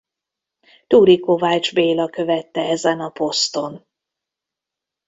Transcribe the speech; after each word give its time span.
Turi-Kovács 0.87 1.73
Béla 1.73 2.09
követte 2.09 2.61
ezen 2.61 2.99
a 2.99 3.09
poszton. 3.09 3.85